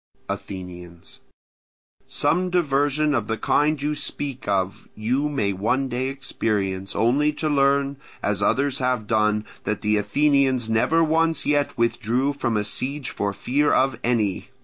Athenians. 0.27 1.19
Some 2.07 2.49
diversion 2.49 3.13
of 3.13 3.27
the 3.27 3.37
kind 3.37 3.79
you 3.79 3.93
speak 3.93 4.47
of 4.47 4.89
you 4.95 5.29
may 5.29 5.53
one 5.53 5.89
day 5.89 6.07
experience, 6.07 6.95
only 6.95 7.31
to 7.33 7.47
learn, 7.47 7.97
as 8.23 8.41
others 8.41 8.79
have 8.79 9.05
done, 9.05 9.45
that 9.63 9.81
the 9.81 9.97
Athenians 9.97 10.67
never 10.67 11.03
once 11.03 11.45
yet 11.45 11.77
withdrew 11.77 12.33
from 12.33 12.57
a 12.57 12.63
siege 12.63 13.11
for 13.11 13.31
fear 13.31 13.71
of 13.71 13.99
any. 14.03 14.47